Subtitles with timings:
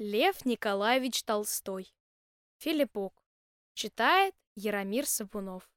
[0.00, 1.92] Лев Николаевич Толстой.
[2.58, 3.20] Филиппок.
[3.74, 5.68] Читает Яромир Сапунов.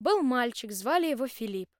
[0.00, 1.70] Был мальчик, звали его Филипп.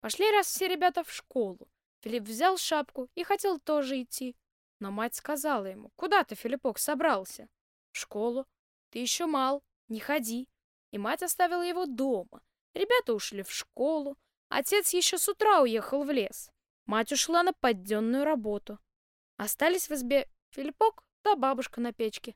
[0.00, 1.68] Пошли раз все ребята в школу.
[2.00, 4.38] Филипп взял шапку и хотел тоже идти.
[4.78, 7.50] Но мать сказала ему, куда ты, Филиппок, собрался?
[7.92, 8.46] В школу.
[8.88, 10.48] Ты еще мал, не ходи.
[10.92, 12.40] И мать оставила его дома.
[12.72, 14.16] Ребята ушли в школу.
[14.48, 16.50] Отец еще с утра уехал в лес.
[16.86, 18.78] Мать ушла на подденную работу.
[19.36, 20.26] Остались в избе
[20.56, 22.34] Филиппок да бабушка на печке.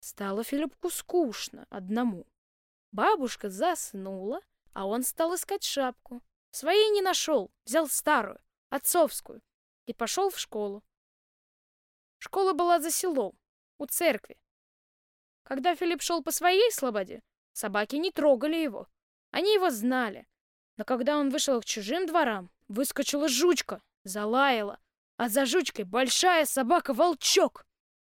[0.00, 2.26] Стало Филиппку скучно одному.
[2.92, 4.42] Бабушка заснула,
[4.74, 6.20] а он стал искать шапку.
[6.50, 9.40] Своей не нашел, взял старую, отцовскую,
[9.86, 10.84] и пошел в школу.
[12.18, 13.32] Школа была за селом,
[13.78, 14.38] у церкви.
[15.42, 17.22] Когда Филипп шел по своей слободе,
[17.54, 18.88] собаки не трогали его.
[19.30, 20.28] Они его знали.
[20.76, 24.78] Но когда он вышел к чужим дворам, выскочила жучка, залаяла,
[25.18, 27.66] а за жучкой большая собака-волчок.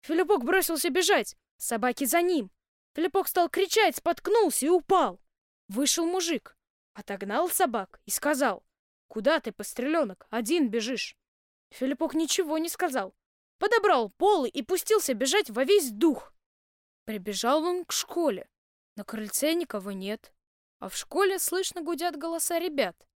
[0.03, 2.51] Филиппок бросился бежать, собаки за ним.
[2.95, 5.21] Филиппок стал кричать, споткнулся и упал.
[5.67, 6.57] Вышел мужик,
[6.95, 8.63] отогнал собак и сказал,
[9.09, 11.17] «Куда ты, постреленок, один бежишь?»
[11.71, 13.15] Филиппок ничего не сказал.
[13.59, 16.33] Подобрал полы и пустился бежать во весь дух.
[17.05, 18.49] Прибежал он к школе.
[18.95, 20.33] На крыльце никого нет,
[20.79, 23.09] а в школе слышно гудят голоса ребят.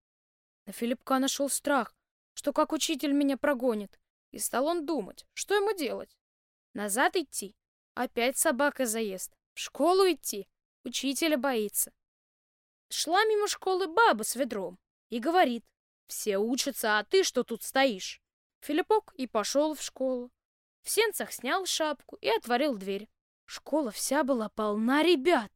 [0.66, 1.95] На Филиппка нашел страх
[2.36, 3.98] что как учитель меня прогонит.
[4.30, 6.18] И стал он думать, что ему делать.
[6.74, 7.56] Назад идти?
[7.94, 9.32] Опять собака заест.
[9.54, 10.46] В школу идти?
[10.84, 11.92] Учителя боится.
[12.90, 15.64] Шла мимо школы баба с ведром и говорит,
[16.08, 18.20] все учатся, а ты что тут стоишь?
[18.60, 20.30] Филиппок и пошел в школу.
[20.82, 23.08] В сенцах снял шапку и отворил дверь.
[23.46, 25.50] Школа вся была полна ребят.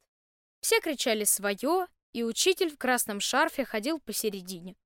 [0.60, 4.76] Все кричали свое, и учитель в красном шарфе ходил посередине.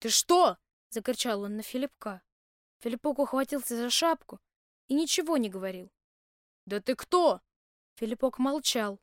[0.00, 0.58] «Ты что,
[0.92, 2.20] Закричал он на Филиппка.
[2.80, 4.38] Филиппок ухватился за шапку
[4.88, 5.90] и ничего не говорил.
[6.66, 7.40] «Да ты кто?»
[7.94, 9.00] Филиппок молчал.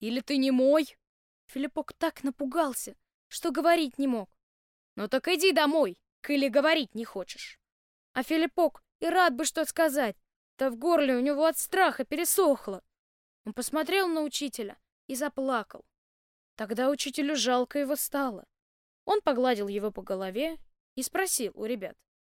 [0.00, 0.98] «Или ты не мой?»
[1.46, 2.96] Филиппок так напугался,
[3.28, 4.28] что говорить не мог.
[4.94, 5.98] «Ну так иди домой,
[6.28, 7.58] или говорить не хочешь».
[8.12, 10.18] А Филиппок и рад бы что сказать,
[10.58, 12.82] да в горле у него от страха пересохло.
[13.46, 14.76] Он посмотрел на учителя
[15.06, 15.86] и заплакал.
[16.56, 18.46] Тогда учителю жалко его стало.
[19.06, 20.58] Он погладил его по голове
[20.94, 21.96] и спросил у ребят.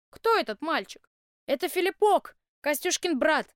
[0.09, 1.09] «Кто этот мальчик?»
[1.45, 3.55] «Это Филиппок, Костюшкин брат.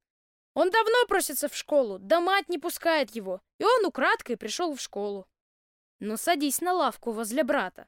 [0.54, 4.82] Он давно просится в школу, да мать не пускает его, и он украдкой пришел в
[4.82, 5.28] школу».
[6.00, 7.88] «Ну, садись на лавку возле брата,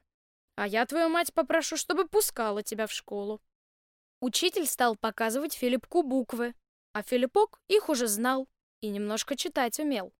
[0.56, 3.40] а я твою мать попрошу, чтобы пускала тебя в школу».
[4.20, 6.54] Учитель стал показывать Филиппку буквы,
[6.92, 8.48] а Филиппок их уже знал
[8.80, 10.12] и немножко читать умел.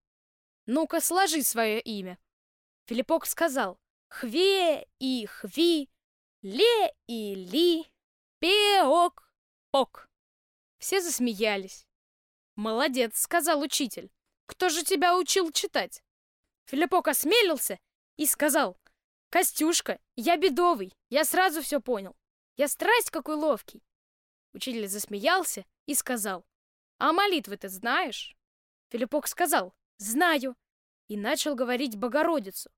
[0.65, 2.17] «Ну-ка, сложи свое имя».
[2.85, 5.89] Филиппок сказал «Хве и Хви
[6.43, 7.89] Ле и Ли,
[8.39, 9.31] Пеок,
[9.71, 10.09] Пок.
[10.77, 11.87] Все засмеялись.
[12.55, 14.11] «Молодец»,— сказал учитель.
[14.45, 16.03] «Кто же тебя учил читать?»
[16.65, 17.79] Филиппок осмелился
[18.17, 18.77] и сказал.
[19.29, 22.13] «Костюшка, я бедовый, я сразу все понял.
[22.57, 23.81] Я страсть какой ловкий».
[24.51, 26.45] Учитель засмеялся и сказал.
[26.97, 28.35] «А молитвы ты знаешь?»
[28.89, 29.73] Филиппок сказал.
[29.95, 30.57] «Знаю».
[31.07, 32.69] И начал говорить Богородицу.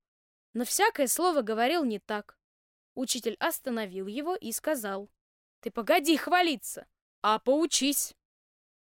[0.52, 2.35] Но всякое слово говорил не так.
[2.96, 5.10] Учитель остановил его и сказал,
[5.60, 6.86] «Ты погоди хвалиться,
[7.20, 8.16] а поучись».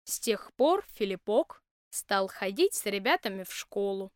[0.04, 4.10] С тех пор Филиппок стал ходить с ребятами в школу.